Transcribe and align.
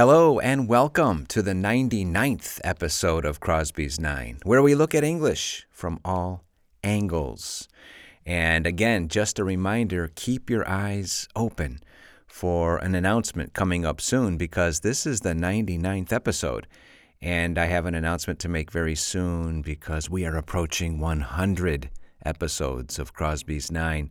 Hello 0.00 0.40
and 0.40 0.66
welcome 0.66 1.26
to 1.26 1.42
the 1.42 1.52
99th 1.52 2.58
episode 2.64 3.26
of 3.26 3.38
Crosby's 3.38 4.00
Nine, 4.00 4.38
where 4.44 4.62
we 4.62 4.74
look 4.74 4.94
at 4.94 5.04
English 5.04 5.66
from 5.70 6.00
all 6.06 6.42
angles. 6.82 7.68
And 8.24 8.66
again, 8.66 9.08
just 9.08 9.38
a 9.38 9.44
reminder 9.44 10.10
keep 10.14 10.48
your 10.48 10.66
eyes 10.66 11.28
open 11.36 11.80
for 12.26 12.78
an 12.78 12.94
announcement 12.94 13.52
coming 13.52 13.84
up 13.84 14.00
soon 14.00 14.38
because 14.38 14.80
this 14.80 15.04
is 15.04 15.20
the 15.20 15.34
99th 15.34 16.14
episode. 16.14 16.66
And 17.20 17.58
I 17.58 17.66
have 17.66 17.84
an 17.84 17.94
announcement 17.94 18.38
to 18.38 18.48
make 18.48 18.72
very 18.72 18.96
soon 18.96 19.60
because 19.60 20.08
we 20.08 20.24
are 20.24 20.38
approaching 20.38 20.98
100 20.98 21.90
episodes 22.24 22.98
of 22.98 23.12
Crosby's 23.12 23.70
Nine. 23.70 24.10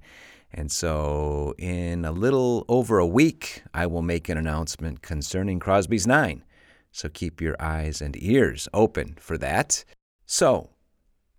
And 0.52 0.72
so, 0.72 1.54
in 1.58 2.06
a 2.06 2.12
little 2.12 2.66
over 2.68 2.98
a 2.98 3.06
week, 3.06 3.64
I 3.74 3.86
will 3.86 4.02
make 4.02 4.30
an 4.30 4.38
announcement 4.38 5.02
concerning 5.02 5.60
Crosby's 5.60 6.08
Nine. 6.08 6.44
So, 6.92 7.08
keep 7.08 7.40
your 7.40 7.56
eyes 7.60 8.02
and 8.02 8.22
ears 8.22 8.68
open 8.74 9.18
for 9.20 9.38
that. 9.38 9.86
So, 10.26 10.72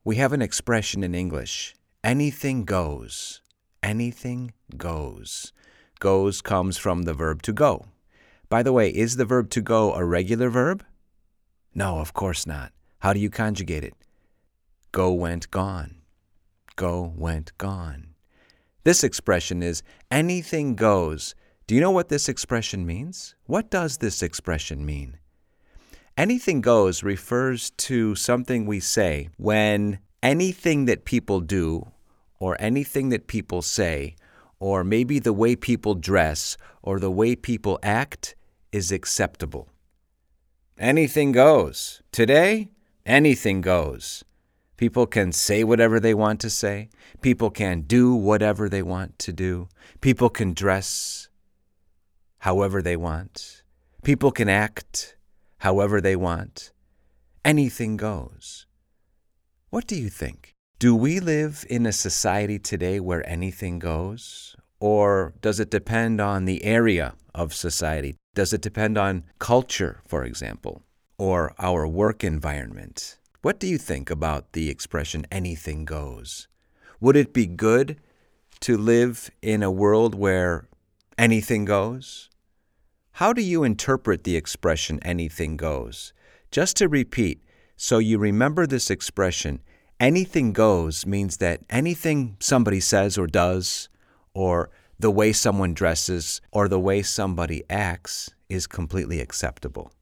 we 0.05 0.17
have 0.17 0.33
an 0.33 0.43
expression 0.43 1.03
in 1.03 1.15
English 1.15 1.75
anything 2.03 2.65
goes. 2.65 3.43
Anything 3.83 4.53
goes. 4.77 5.53
Goes 5.98 6.41
comes 6.41 6.79
from 6.79 7.03
the 7.03 7.15
verb 7.15 7.42
to 7.42 7.53
go. 7.53 7.87
By 8.48 8.62
the 8.62 8.73
way, 8.73 8.91
is 8.91 9.17
the 9.17 9.25
verb 9.25 9.51
to 9.51 9.61
go 9.61 9.95
a 9.95 10.05
regular 10.05 10.51
verb? 10.51 10.84
No, 11.75 11.98
of 11.98 12.12
course 12.12 12.47
not. 12.47 12.73
How 13.01 13.12
do 13.12 13.20
you 13.20 13.31
conjugate 13.31 13.84
it? 13.84 13.95
Go, 14.92 15.12
went, 15.12 15.51
gone. 15.51 15.97
Go, 16.77 17.12
went, 17.17 17.56
gone. 17.59 18.09
This 18.83 19.05
expression 19.05 19.62
is 19.62 19.83
anything 20.11 20.75
goes. 20.75 21.34
Do 21.66 21.75
you 21.75 21.80
know 21.80 21.91
what 21.91 22.09
this 22.09 22.29
expression 22.29 22.87
means? 22.87 23.34
What 23.47 23.70
does 23.70 23.98
this 23.98 24.23
expression 24.23 24.87
mean? 24.87 25.19
Anything 26.16 26.61
goes 26.61 27.03
refers 27.03 27.70
to 27.70 28.15
something 28.15 28.67
we 28.67 28.81
say 28.81 29.28
when 29.36 29.98
anything 30.23 30.86
that 30.86 31.05
people 31.05 31.41
do, 31.41 31.92
or 32.39 32.56
anything 32.58 33.11
that 33.11 33.27
people 33.27 33.62
say, 33.62 34.17
or 34.58 34.83
maybe 34.83 35.19
the 35.19 35.33
way 35.33 35.55
people 35.55 35.95
dress, 35.95 36.56
or 36.83 36.98
the 36.98 37.11
way 37.11 37.36
people 37.36 37.78
act 37.83 38.34
is 38.73 38.91
acceptable. 38.91 39.69
Anything 40.78 41.33
goes. 41.33 42.03
Today, 42.12 42.73
anything 43.05 43.61
goes. 43.61 44.25
People 44.81 45.06
can 45.06 45.31
say 45.31 45.62
whatever 45.62 46.00
they 46.00 46.14
want 46.14 46.41
to 46.41 46.48
say. 46.48 46.89
People 47.20 47.50
can 47.50 47.83
do 47.83 48.14
whatever 48.14 48.67
they 48.67 48.81
want 48.81 49.19
to 49.19 49.31
do. 49.31 49.69
People 50.00 50.31
can 50.31 50.55
dress 50.55 51.28
however 52.39 52.81
they 52.81 52.97
want. 52.97 53.62
People 54.03 54.31
can 54.31 54.48
act 54.48 55.19
however 55.58 56.01
they 56.01 56.17
want. 56.17 56.73
Anything 57.45 57.98
goes. 57.98 58.64
What 59.69 59.86
do 59.86 59.97
you 59.97 60.08
think? 60.08 60.55
Do 60.78 60.97
we 60.97 61.20
live 61.20 61.67
in 61.69 61.84
a 61.84 61.92
society 61.92 62.58
today 62.58 63.01
where 63.01 63.28
anything 63.28 63.81
goes? 63.81 64.56
Or 64.81 65.34
does 65.42 65.61
it 65.61 65.70
depend 65.70 66.23
on 66.23 66.47
the 66.47 66.64
area 66.64 67.12
of 67.34 67.53
society? 67.53 68.17
Does 68.34 68.55
it 68.55 68.62
depend 68.62 68.97
on 68.97 69.25
culture, 69.39 70.01
for 70.08 70.25
example, 70.25 70.84
or 71.19 71.53
our 71.58 71.86
work 71.86 72.25
environment? 72.25 73.19
What 73.42 73.58
do 73.58 73.66
you 73.66 73.78
think 73.78 74.10
about 74.10 74.52
the 74.52 74.69
expression 74.69 75.27
anything 75.33 75.86
goes? 75.86 76.46
Would 77.00 77.16
it 77.16 77.33
be 77.33 77.46
good 77.46 77.96
to 78.60 78.77
live 78.77 79.30
in 79.41 79.62
a 79.62 79.70
world 79.70 80.14
where 80.14 80.69
anything 81.16 81.64
goes? 81.64 82.28
How 83.12 83.33
do 83.33 83.41
you 83.41 83.64
interpret 83.64 84.24
the 84.24 84.36
expression 84.36 85.00
anything 85.02 85.56
goes? 85.56 86.12
Just 86.50 86.77
to 86.77 86.88
repeat, 86.88 87.42
so 87.78 87.96
you 87.96 88.18
remember 88.18 88.66
this 88.66 88.91
expression, 88.91 89.62
anything 89.98 90.52
goes 90.52 91.06
means 91.06 91.38
that 91.38 91.62
anything 91.70 92.36
somebody 92.40 92.80
says 92.80 93.17
or 93.17 93.27
does, 93.27 93.89
or 94.34 94.68
the 94.98 95.11
way 95.11 95.33
someone 95.33 95.73
dresses, 95.73 96.42
or 96.52 96.68
the 96.68 96.79
way 96.79 97.00
somebody 97.00 97.62
acts 97.70 98.29
is 98.50 98.67
completely 98.67 99.18
acceptable. 99.18 99.92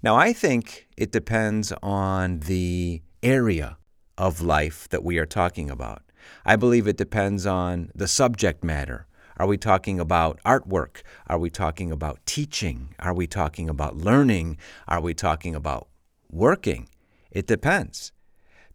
Now, 0.00 0.14
I 0.14 0.32
think 0.32 0.86
it 0.96 1.10
depends 1.10 1.72
on 1.82 2.40
the 2.40 3.02
area 3.20 3.78
of 4.16 4.40
life 4.40 4.88
that 4.90 5.02
we 5.02 5.18
are 5.18 5.26
talking 5.26 5.68
about. 5.68 6.02
I 6.44 6.54
believe 6.54 6.86
it 6.86 6.96
depends 6.96 7.46
on 7.46 7.90
the 7.96 8.06
subject 8.06 8.62
matter. 8.62 9.08
Are 9.38 9.46
we 9.48 9.56
talking 9.56 9.98
about 9.98 10.40
artwork? 10.46 11.02
Are 11.26 11.38
we 11.38 11.50
talking 11.50 11.90
about 11.90 12.24
teaching? 12.26 12.94
Are 13.00 13.14
we 13.14 13.26
talking 13.26 13.68
about 13.68 13.96
learning? 13.96 14.58
Are 14.86 15.00
we 15.00 15.14
talking 15.14 15.56
about 15.56 15.88
working? 16.30 16.88
It 17.32 17.48
depends. 17.48 18.12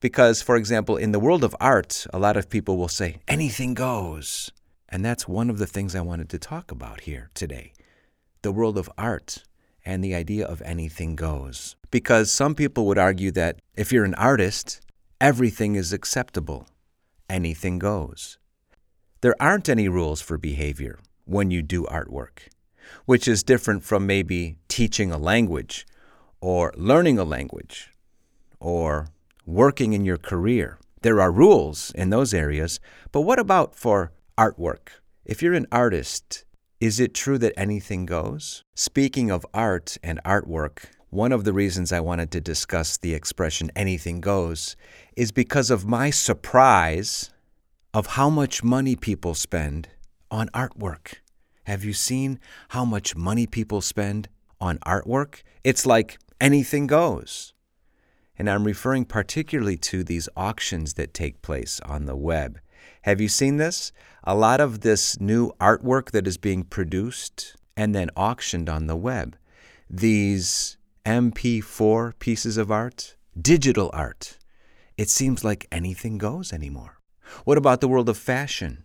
Because, 0.01 0.41
for 0.41 0.57
example, 0.57 0.97
in 0.97 1.13
the 1.13 1.19
world 1.19 1.45
of 1.45 1.55
art, 1.61 2.05
a 2.13 2.19
lot 2.19 2.35
of 2.35 2.49
people 2.49 2.75
will 2.75 2.89
say, 2.89 3.19
anything 3.29 3.73
goes. 3.73 4.51
And 4.89 5.05
that's 5.05 5.25
one 5.25 5.49
of 5.49 5.57
the 5.57 5.67
things 5.67 5.95
I 5.95 6.01
wanted 6.01 6.29
to 6.31 6.37
talk 6.37 6.69
about 6.69 7.01
here 7.01 7.29
today 7.33 7.71
the 8.41 8.51
world 8.51 8.77
of 8.77 8.89
art 8.97 9.45
and 9.85 10.03
the 10.03 10.15
idea 10.15 10.45
of 10.45 10.61
anything 10.61 11.15
goes. 11.15 11.75
Because 11.91 12.31
some 12.31 12.55
people 12.55 12.85
would 12.87 12.97
argue 12.97 13.31
that 13.31 13.59
if 13.75 13.91
you're 13.91 14.05
an 14.05 14.15
artist, 14.15 14.81
everything 15.19 15.75
is 15.75 15.93
acceptable, 15.93 16.67
anything 17.29 17.79
goes. 17.79 18.37
There 19.21 19.35
aren't 19.39 19.69
any 19.69 19.87
rules 19.87 20.21
for 20.21 20.37
behavior 20.37 20.99
when 21.25 21.51
you 21.51 21.61
do 21.61 21.83
artwork, 21.85 22.49
which 23.05 23.27
is 23.27 23.43
different 23.43 23.83
from 23.83 24.05
maybe 24.05 24.57
teaching 24.67 25.11
a 25.11 25.17
language 25.17 25.85
or 26.41 26.73
learning 26.75 27.17
a 27.17 27.23
language 27.23 27.91
or 28.59 29.07
working 29.45 29.93
in 29.93 30.03
your 30.03 30.17
career. 30.17 30.77
There 31.01 31.21
are 31.21 31.31
rules 31.31 31.91
in 31.95 32.09
those 32.09 32.33
areas, 32.33 32.79
but 33.11 33.21
what 33.21 33.39
about 33.39 33.75
for 33.75 34.11
artwork? 34.37 34.89
If 35.25 35.41
you're 35.41 35.53
an 35.53 35.67
artist 35.71 36.43
is 36.83 36.99
it 36.99 37.13
true 37.13 37.37
that 37.37 37.57
anything 37.57 38.05
goes? 38.05 38.61
Speaking 38.75 39.31
of 39.31 39.45
art 39.53 39.97
and 40.03 40.19
artwork, 40.25 40.87
one 41.11 41.31
of 41.31 41.45
the 41.45 41.53
reasons 41.53 41.93
I 41.93 42.01
wanted 42.01 42.29
to 42.31 42.41
discuss 42.41 42.97
the 42.97 43.13
expression 43.13 43.71
anything 43.73 44.19
goes 44.19 44.75
is 45.15 45.31
because 45.31 45.71
of 45.71 45.85
my 45.87 46.09
surprise 46.09 47.31
of 47.93 48.17
how 48.17 48.29
much 48.29 48.65
money 48.65 48.97
people 48.97 49.33
spend 49.33 49.87
on 50.29 50.49
artwork. 50.49 51.19
Have 51.67 51.85
you 51.85 51.93
seen 51.93 52.37
how 52.71 52.83
much 52.83 53.15
money 53.15 53.47
people 53.47 53.79
spend 53.79 54.27
on 54.59 54.77
artwork? 54.79 55.43
It's 55.63 55.85
like 55.85 56.17
anything 56.41 56.87
goes. 56.87 57.53
And 58.37 58.49
I'm 58.49 58.65
referring 58.65 59.05
particularly 59.05 59.77
to 59.77 60.03
these 60.03 60.27
auctions 60.35 60.95
that 60.95 61.13
take 61.13 61.41
place 61.41 61.79
on 61.85 62.07
the 62.07 62.17
web. 62.17 62.59
Have 63.03 63.19
you 63.19 63.27
seen 63.27 63.57
this? 63.57 63.91
A 64.23 64.35
lot 64.35 64.61
of 64.61 64.81
this 64.81 65.19
new 65.19 65.51
artwork 65.59 66.11
that 66.11 66.27
is 66.27 66.37
being 66.37 66.63
produced 66.63 67.55
and 67.75 67.93
then 67.93 68.09
auctioned 68.15 68.69
on 68.69 68.87
the 68.87 68.95
web. 68.95 69.35
These 69.89 70.77
MP4 71.05 72.17
pieces 72.19 72.57
of 72.57 72.71
art, 72.71 73.17
digital 73.39 73.89
art. 73.93 74.37
It 74.97 75.09
seems 75.09 75.43
like 75.43 75.67
anything 75.71 76.17
goes 76.17 76.53
anymore. 76.53 76.99
What 77.43 77.57
about 77.57 77.81
the 77.81 77.87
world 77.87 78.09
of 78.09 78.17
fashion? 78.17 78.83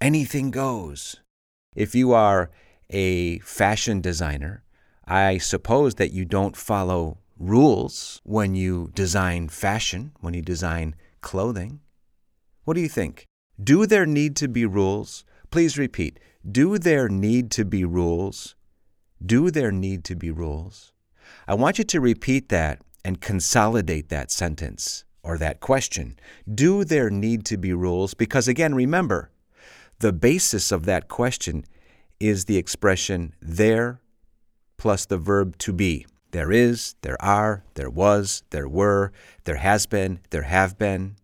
Anything 0.00 0.50
goes. 0.50 1.16
If 1.74 1.94
you 1.94 2.12
are 2.12 2.50
a 2.90 3.38
fashion 3.40 4.00
designer, 4.00 4.64
I 5.06 5.38
suppose 5.38 5.96
that 5.96 6.12
you 6.12 6.24
don't 6.24 6.56
follow 6.56 7.18
rules 7.38 8.20
when 8.24 8.54
you 8.54 8.90
design 8.94 9.48
fashion, 9.48 10.12
when 10.20 10.34
you 10.34 10.42
design 10.42 10.94
clothing. 11.20 11.80
What 12.68 12.74
do 12.74 12.82
you 12.82 12.88
think? 12.90 13.24
Do 13.58 13.86
there 13.86 14.04
need 14.04 14.36
to 14.36 14.46
be 14.46 14.66
rules? 14.66 15.24
Please 15.50 15.78
repeat. 15.78 16.20
Do 16.46 16.76
there 16.76 17.08
need 17.08 17.50
to 17.52 17.64
be 17.64 17.82
rules? 17.82 18.56
Do 19.24 19.50
there 19.50 19.72
need 19.72 20.04
to 20.04 20.14
be 20.14 20.30
rules? 20.30 20.92
I 21.46 21.54
want 21.54 21.78
you 21.78 21.84
to 21.84 21.98
repeat 21.98 22.50
that 22.50 22.82
and 23.02 23.22
consolidate 23.22 24.10
that 24.10 24.30
sentence 24.30 25.06
or 25.22 25.38
that 25.38 25.60
question. 25.60 26.18
Do 26.54 26.84
there 26.84 27.08
need 27.08 27.46
to 27.46 27.56
be 27.56 27.72
rules? 27.72 28.12
Because 28.12 28.48
again, 28.48 28.74
remember, 28.74 29.30
the 30.00 30.12
basis 30.12 30.70
of 30.70 30.84
that 30.84 31.08
question 31.08 31.64
is 32.20 32.44
the 32.44 32.58
expression 32.58 33.32
there 33.40 34.02
plus 34.76 35.06
the 35.06 35.16
verb 35.16 35.56
to 35.60 35.72
be. 35.72 36.04
There 36.32 36.52
is, 36.52 36.96
there 37.00 37.16
are, 37.22 37.64
there 37.76 37.88
was, 37.88 38.42
there 38.50 38.68
were, 38.68 39.10
there 39.44 39.56
has 39.56 39.86
been, 39.86 40.20
there 40.28 40.42
have 40.42 40.76
been. 40.76 41.16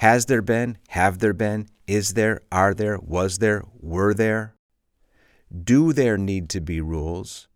Has 0.00 0.24
there 0.24 0.40
been? 0.40 0.78
Have 0.88 1.18
there 1.18 1.34
been? 1.34 1.68
Is 1.86 2.14
there? 2.14 2.40
Are 2.50 2.72
there? 2.72 2.98
Was 3.02 3.36
there? 3.36 3.64
Were 3.80 4.14
there? 4.14 4.54
Do 5.52 5.92
there 5.92 6.16
need 6.16 6.48
to 6.50 6.60
be 6.62 6.80
rules? 6.80 7.48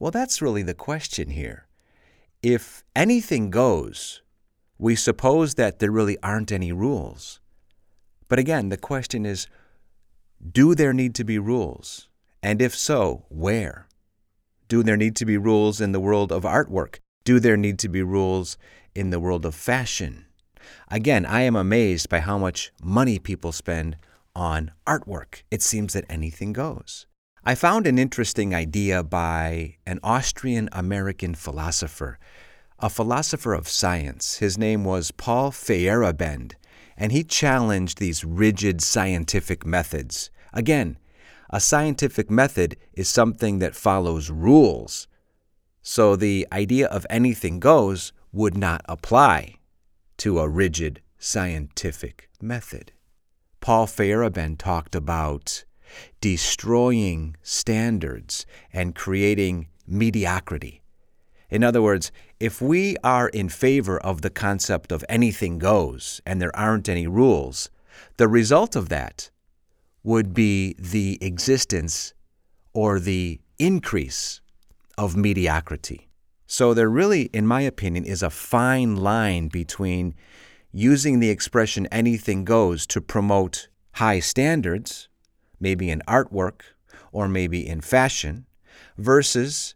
Well, 0.00 0.10
that's 0.10 0.42
really 0.42 0.64
the 0.64 0.74
question 0.74 1.30
here. 1.30 1.68
If 2.42 2.82
anything 2.96 3.48
goes, 3.48 4.22
we 4.76 4.96
suppose 4.96 5.54
that 5.54 5.78
there 5.78 5.92
really 5.92 6.18
aren't 6.20 6.50
any 6.50 6.72
rules. 6.72 7.38
But 8.28 8.40
again, 8.40 8.70
the 8.70 8.76
question 8.76 9.24
is 9.24 9.46
do 10.50 10.74
there 10.74 10.92
need 10.92 11.14
to 11.14 11.22
be 11.22 11.38
rules? 11.38 12.08
And 12.42 12.60
if 12.60 12.74
so, 12.74 13.24
where? 13.28 13.86
Do 14.66 14.82
there 14.82 14.96
need 14.96 15.14
to 15.14 15.24
be 15.24 15.38
rules 15.38 15.80
in 15.80 15.92
the 15.92 16.00
world 16.00 16.32
of 16.32 16.42
artwork? 16.42 16.98
Do 17.22 17.38
there 17.38 17.56
need 17.56 17.78
to 17.78 17.88
be 17.88 18.02
rules 18.02 18.58
in 18.96 19.10
the 19.10 19.20
world 19.20 19.46
of 19.46 19.54
fashion? 19.54 20.26
Again, 20.88 21.26
I 21.26 21.42
am 21.42 21.56
amazed 21.56 22.08
by 22.08 22.20
how 22.20 22.38
much 22.38 22.72
money 22.82 23.18
people 23.18 23.52
spend 23.52 23.96
on 24.34 24.72
artwork. 24.86 25.42
It 25.50 25.62
seems 25.62 25.92
that 25.92 26.04
anything 26.08 26.52
goes. 26.52 27.06
I 27.44 27.54
found 27.54 27.86
an 27.86 27.98
interesting 27.98 28.54
idea 28.54 29.02
by 29.02 29.76
an 29.86 30.00
Austrian 30.02 30.68
American 30.72 31.34
philosopher, 31.34 32.18
a 32.78 32.88
philosopher 32.88 33.52
of 33.52 33.68
science. 33.68 34.38
His 34.38 34.56
name 34.56 34.84
was 34.84 35.10
Paul 35.10 35.50
Feyerabend, 35.50 36.52
and 36.96 37.12
he 37.12 37.22
challenged 37.22 37.98
these 37.98 38.24
rigid 38.24 38.82
scientific 38.82 39.66
methods. 39.66 40.30
Again, 40.52 40.96
a 41.50 41.60
scientific 41.60 42.30
method 42.30 42.76
is 42.94 43.08
something 43.08 43.58
that 43.58 43.76
follows 43.76 44.30
rules. 44.30 45.06
So 45.82 46.16
the 46.16 46.48
idea 46.50 46.86
of 46.86 47.06
anything 47.10 47.60
goes 47.60 48.12
would 48.32 48.56
not 48.56 48.80
apply 48.86 49.56
to 50.18 50.38
a 50.38 50.48
rigid 50.48 51.00
scientific 51.18 52.28
method. 52.40 52.92
Paul 53.60 53.86
Feyerabend 53.86 54.58
talked 54.58 54.94
about 54.94 55.64
destroying 56.20 57.36
standards 57.42 58.46
and 58.72 58.94
creating 58.94 59.68
mediocrity. 59.86 60.82
In 61.50 61.62
other 61.62 61.80
words, 61.80 62.10
if 62.40 62.60
we 62.60 62.96
are 63.04 63.28
in 63.28 63.48
favor 63.48 63.98
of 63.98 64.22
the 64.22 64.30
concept 64.30 64.90
of 64.92 65.04
anything 65.08 65.58
goes 65.58 66.20
and 66.26 66.40
there 66.40 66.54
aren't 66.56 66.88
any 66.88 67.06
rules, 67.06 67.70
the 68.16 68.28
result 68.28 68.76
of 68.76 68.88
that 68.88 69.30
would 70.02 70.34
be 70.34 70.74
the 70.78 71.18
existence 71.20 72.12
or 72.72 72.98
the 72.98 73.40
increase 73.58 74.40
of 74.98 75.16
mediocrity. 75.16 76.08
So, 76.56 76.72
there 76.72 76.88
really, 76.88 77.22
in 77.32 77.48
my 77.48 77.62
opinion, 77.62 78.04
is 78.04 78.22
a 78.22 78.30
fine 78.30 78.94
line 78.94 79.48
between 79.48 80.14
using 80.70 81.18
the 81.18 81.28
expression 81.28 81.88
anything 81.90 82.44
goes 82.44 82.86
to 82.86 83.00
promote 83.00 83.66
high 83.94 84.20
standards 84.20 85.08
maybe 85.58 85.90
in 85.90 86.00
artwork 86.06 86.60
or 87.10 87.26
maybe 87.26 87.66
in 87.66 87.80
fashion, 87.80 88.46
versus 88.96 89.74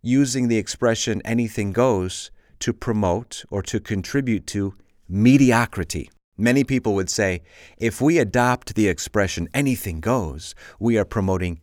using 0.00 0.46
the 0.46 0.58
expression 0.58 1.20
anything 1.24 1.72
goes 1.72 2.30
to 2.60 2.72
promote 2.72 3.44
or 3.50 3.60
to 3.60 3.80
contribute 3.80 4.46
to 4.46 4.76
mediocrity. 5.08 6.08
Many 6.38 6.62
people 6.62 6.94
would 6.94 7.10
say 7.10 7.42
if 7.78 8.00
we 8.00 8.18
adopt 8.18 8.76
the 8.76 8.86
expression 8.86 9.48
anything 9.52 9.98
goes, 9.98 10.54
we 10.78 10.96
are 10.96 11.04
promoting 11.04 11.58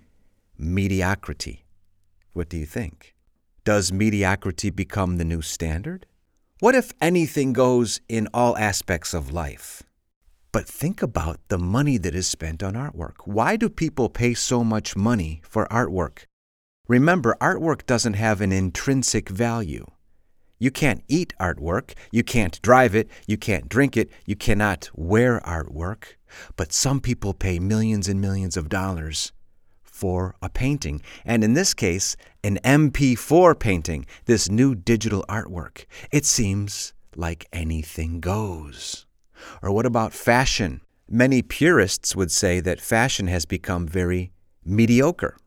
mediocrity. 0.58 1.64
What 2.34 2.50
do 2.50 2.58
you 2.58 2.66
think? 2.66 3.16
Does 3.66 3.92
mediocrity 3.92 4.70
become 4.70 5.18
the 5.18 5.26
new 5.26 5.42
standard? 5.42 6.06
What 6.60 6.76
if 6.76 6.94
anything 7.02 7.54
goes 7.54 8.00
in 8.08 8.28
all 8.34 8.58
aspects 8.58 9.14
of 9.14 9.34
life? 9.34 9.84
But 10.52 10.68
think 10.68 11.02
about 11.02 11.40
the 11.50 11.60
money 11.60 11.98
that 11.98 12.16
is 12.16 12.26
spent 12.26 12.64
on 12.64 12.74
artwork. 12.74 13.16
Why 13.26 13.58
do 13.58 13.70
people 13.70 14.10
pay 14.10 14.34
so 14.34 14.64
much 14.64 14.96
money 14.96 15.42
for 15.44 15.68
artwork? 15.68 16.24
Remember, 16.88 17.38
artwork 17.40 17.86
doesn't 17.86 18.16
have 18.16 18.42
an 18.42 18.52
intrinsic 18.52 19.30
value. 19.30 19.86
You 20.58 20.72
can't 20.72 21.04
eat 21.08 21.34
artwork, 21.40 21.94
you 22.12 22.24
can't 22.24 22.62
drive 22.62 22.96
it, 22.96 23.10
you 23.28 23.38
can't 23.38 23.70
drink 23.70 23.96
it, 23.96 24.10
you 24.26 24.36
cannot 24.36 24.90
wear 24.94 25.40
artwork. 25.42 26.16
But 26.56 26.74
some 26.74 27.00
people 27.00 27.34
pay 27.34 27.60
millions 27.60 28.08
and 28.08 28.20
millions 28.20 28.58
of 28.58 28.70
dollars 28.70 29.32
for 29.84 30.36
a 30.42 30.50
painting. 30.50 31.02
And 31.26 31.44
in 31.44 31.54
this 31.54 31.74
case, 31.74 32.16
an 32.44 32.58
MP4 32.64 33.60
painting, 33.60 34.06
this 34.26 34.50
new 34.50 34.76
digital 34.76 35.26
artwork. 35.28 35.86
It 36.12 36.26
seems 36.26 36.94
like 37.16 37.48
anything 37.52 38.20
goes. 38.20 39.06
Or 39.62 39.72
what 39.72 39.86
about 39.86 40.14
fashion? 40.14 40.82
Many 41.10 41.42
purists 41.42 42.16
would 42.16 42.32
say 42.32 42.60
that 42.60 42.80
fashion 42.80 43.28
has 43.28 43.46
become 43.46 43.88
very 43.88 44.32
mediocre, 44.64 45.38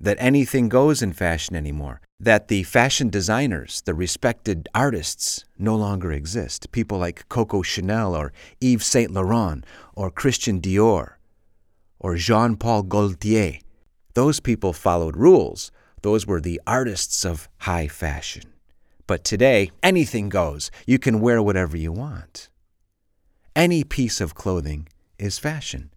that 0.00 0.16
anything 0.20 0.68
goes 0.68 1.02
in 1.02 1.12
fashion 1.12 1.56
anymore, 1.56 2.00
that 2.20 2.48
the 2.48 2.62
fashion 2.62 3.08
designers, 3.08 3.82
the 3.86 3.94
respected 3.94 4.68
artists, 4.74 5.44
no 5.58 5.74
longer 5.74 6.12
exist. 6.12 6.70
People 6.72 6.98
like 6.98 7.28
Coco 7.28 7.62
Chanel 7.62 8.14
or 8.14 8.32
Yves 8.60 8.86
Saint 8.86 9.10
Laurent 9.10 9.64
or 9.94 10.10
Christian 10.10 10.60
Dior 10.60 11.14
or 11.98 12.16
Jean 12.16 12.56
Paul 12.56 12.82
Gaultier. 12.82 13.58
Those 14.14 14.40
people 14.40 14.72
followed 14.72 15.16
rules. 15.16 15.72
Those 16.02 16.26
were 16.26 16.40
the 16.40 16.60
artists 16.66 17.24
of 17.24 17.48
high 17.58 17.88
fashion. 17.88 18.52
But 19.06 19.24
today, 19.24 19.70
anything 19.82 20.28
goes. 20.28 20.70
You 20.86 20.98
can 20.98 21.20
wear 21.20 21.42
whatever 21.42 21.76
you 21.76 21.92
want. 21.92 22.48
Any 23.54 23.84
piece 23.84 24.20
of 24.20 24.34
clothing 24.34 24.88
is 25.18 25.38
fashion. 25.38 25.92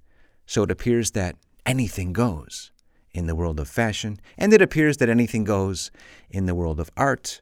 So 0.46 0.63
it 0.63 0.72
appears 0.72 1.12
that 1.12 1.36
anything 1.66 2.13
goes 2.13 2.72
in 3.13 3.28
the 3.28 3.36
world 3.36 3.60
of 3.60 3.68
fashion, 3.68 4.19
and 4.38 4.54
it 4.54 4.62
appears 4.62 4.98
that 4.98 5.10
anything 5.10 5.44
goes 5.44 5.90
in 6.30 6.46
the 6.46 6.56
world 6.56 6.80
of 6.80 6.92
art, 6.98 7.42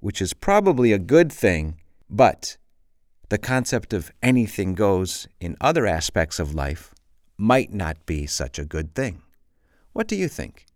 which 0.00 0.20
is 0.20 0.34
probably 0.34 0.92
a 0.92 0.98
good 0.98 1.32
thing, 1.32 1.78
but 2.10 2.56
the 3.28 3.38
concept 3.38 3.92
of 3.92 4.10
anything 4.22 4.74
goes 4.74 5.28
in 5.40 5.56
other 5.60 5.86
aspects 5.86 6.40
of 6.40 6.54
life 6.54 6.92
might 7.38 7.72
not 7.72 8.04
be 8.04 8.26
such 8.26 8.58
a 8.58 8.64
good 8.64 8.94
thing. 8.94 9.22
What 9.92 10.08
do 10.08 10.16
you 10.16 10.28
think? 10.28 10.66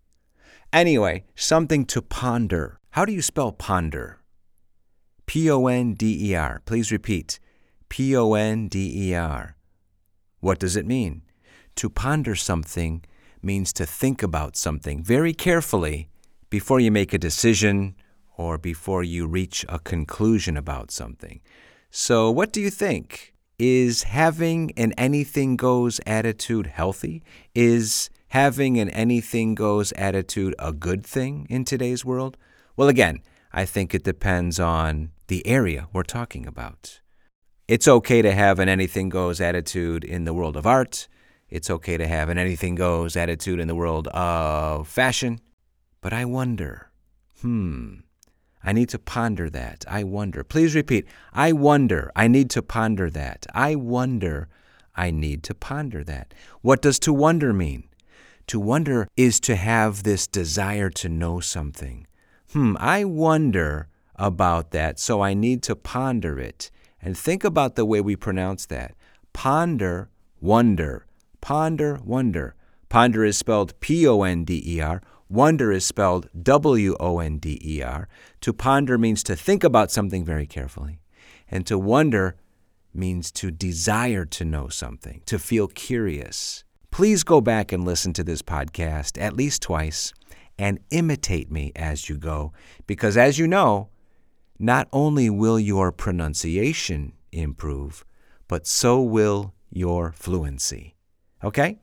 Anyway, 0.77 1.23
something 1.35 1.85
to 1.85 2.03
ponder. 2.03 2.79
How 2.91 3.03
do 3.03 3.11
you 3.11 3.23
spell 3.23 3.51
ponder? 3.51 4.19
P 5.25 5.49
O 5.49 5.65
N 5.65 5.95
D 5.95 6.29
E 6.29 6.35
R. 6.35 6.61
Please 6.65 6.91
repeat. 6.91 7.39
P 7.89 8.15
O 8.15 8.35
N 8.35 8.67
D 8.67 9.09
E 9.09 9.15
R. 9.15 9.55
What 10.39 10.59
does 10.59 10.75
it 10.75 10.85
mean? 10.85 11.23
To 11.77 11.89
ponder 11.89 12.35
something 12.35 13.03
means 13.41 13.73
to 13.73 13.87
think 13.87 14.21
about 14.21 14.55
something 14.55 15.03
very 15.03 15.33
carefully 15.33 16.09
before 16.51 16.79
you 16.79 16.91
make 16.91 17.11
a 17.11 17.17
decision 17.17 17.95
or 18.37 18.59
before 18.59 19.03
you 19.03 19.25
reach 19.25 19.65
a 19.67 19.79
conclusion 19.79 20.55
about 20.55 20.91
something. 20.91 21.41
So, 21.89 22.29
what 22.29 22.53
do 22.53 22.61
you 22.61 22.69
think? 22.69 23.33
Is 23.57 24.03
having 24.03 24.73
an 24.77 24.93
anything 24.95 25.55
goes 25.55 25.99
attitude 26.05 26.67
healthy? 26.67 27.23
Is 27.55 28.11
having 28.29 28.79
an 28.79 28.89
anything 28.89 29.55
goes 29.55 29.91
attitude 29.93 30.55
a 30.59 30.73
good 30.73 31.05
thing 31.05 31.47
in 31.49 31.65
today's 31.65 32.03
world? 32.03 32.37
Well, 32.75 32.89
again, 32.89 33.21
I 33.51 33.65
think 33.65 33.93
it 33.93 34.03
depends 34.03 34.59
on 34.59 35.11
the 35.27 35.45
area 35.47 35.87
we're 35.93 36.03
talking 36.03 36.45
about. 36.45 37.01
It's 37.67 37.87
okay 37.87 38.21
to 38.21 38.33
have 38.33 38.59
an 38.59 38.69
anything 38.69 39.09
goes 39.09 39.41
attitude 39.41 40.03
in 40.03 40.25
the 40.25 40.33
world 40.33 40.55
of 40.55 40.65
art. 40.65 41.07
It's 41.49 41.69
okay 41.69 41.97
to 41.97 42.07
have 42.07 42.29
an 42.29 42.37
anything 42.37 42.75
goes 42.75 43.15
attitude 43.15 43.59
in 43.59 43.67
the 43.67 43.75
world 43.75 44.07
of 44.09 44.87
fashion. 44.87 45.39
But 46.01 46.13
I 46.13 46.25
wonder, 46.25 46.91
hmm, 47.41 47.95
I 48.63 48.73
need 48.73 48.89
to 48.89 48.99
ponder 48.99 49.49
that. 49.49 49.85
I 49.87 50.03
wonder. 50.03 50.43
Please 50.43 50.75
repeat. 50.75 51.07
I 51.33 51.51
wonder. 51.53 52.11
I 52.15 52.27
need 52.27 52.49
to 52.51 52.61
ponder 52.61 53.09
that. 53.09 53.45
I 53.53 53.75
wonder. 53.75 54.49
I 54.95 55.11
need 55.11 55.43
to 55.43 55.53
ponder 55.53 56.03
that. 56.03 56.33
What 56.61 56.81
does 56.81 56.99
to 56.99 57.13
wonder 57.13 57.53
mean? 57.53 57.86
To 58.47 58.59
wonder 58.61 59.09
is 59.17 59.39
to 59.41 59.55
have 59.57 60.03
this 60.03 60.25
desire 60.25 60.89
to 60.91 61.09
know 61.09 61.41
something. 61.41 62.07
Hmm, 62.53 62.75
I 62.79 63.03
wonder 63.03 63.89
about 64.15 64.71
that, 64.71 64.99
so 64.99 65.21
I 65.21 65.33
need 65.33 65.61
to 65.63 65.75
ponder 65.75 66.39
it. 66.39 66.71
And 67.01 67.17
think 67.17 67.43
about 67.43 67.75
the 67.75 67.85
way 67.85 67.99
we 67.99 68.15
pronounce 68.15 68.65
that. 68.67 68.95
Ponder, 69.33 70.09
wonder. 70.39 71.05
Ponder, 71.41 71.99
wonder. 72.03 72.55
Ponder 72.89 73.25
is 73.25 73.37
spelled 73.37 73.77
P 73.81 74.07
O 74.07 74.23
N 74.23 74.45
D 74.45 74.63
E 74.65 74.79
R. 74.79 75.01
Wonder 75.29 75.73
is 75.73 75.85
spelled 75.85 76.29
W 76.41 76.95
O 77.01 77.19
N 77.19 77.37
D 77.37 77.59
E 77.63 77.81
R. 77.81 78.07
To 78.41 78.53
ponder 78.53 78.97
means 78.97 79.23
to 79.23 79.35
think 79.35 79.65
about 79.65 79.91
something 79.91 80.23
very 80.23 80.47
carefully. 80.47 81.01
And 81.51 81.65
to 81.67 81.77
wonder 81.77 82.37
means 82.93 83.29
to 83.33 83.51
desire 83.51 84.25
to 84.25 84.45
know 84.45 84.69
something, 84.69 85.21
to 85.25 85.37
feel 85.37 85.67
curious. 85.67 86.63
Please 86.97 87.23
go 87.23 87.41
back 87.41 87.71
and 87.71 87.85
listen 87.85 88.11
to 88.13 88.23
this 88.23 88.41
podcast 88.41 89.21
at 89.21 89.35
least 89.35 89.61
twice 89.61 90.15
and 90.57 90.79
imitate 90.89 91.51
me 91.51 91.71
as 91.75 92.09
you 92.09 92.17
go, 92.17 92.53
because 92.87 93.15
as 93.15 93.37
you 93.37 93.45
know, 93.45 93.89
not 94.57 94.87
only 94.91 95.29
will 95.29 95.59
your 95.59 95.91
pronunciation 95.91 97.13
improve, 97.31 98.03
but 98.47 98.65
so 98.65 98.99
will 98.99 99.53
your 99.69 100.11
fluency. 100.11 100.95
Okay? 101.43 101.77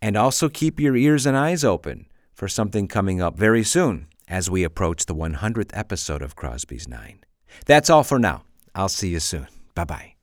And 0.00 0.16
also 0.16 0.48
keep 0.48 0.80
your 0.80 0.96
ears 0.96 1.26
and 1.26 1.36
eyes 1.36 1.62
open 1.62 2.06
for 2.32 2.48
something 2.48 2.88
coming 2.88 3.20
up 3.20 3.36
very 3.36 3.62
soon 3.62 4.06
as 4.26 4.48
we 4.48 4.64
approach 4.64 5.04
the 5.04 5.14
100th 5.14 5.72
episode 5.74 6.22
of 6.22 6.34
Crosby's 6.34 6.88
Nine. 6.88 7.18
That's 7.66 7.90
all 7.90 8.04
for 8.04 8.18
now. 8.18 8.44
I'll 8.74 8.88
see 8.88 9.10
you 9.10 9.20
soon. 9.20 9.48
Bye 9.74 9.84
bye. 9.84 10.14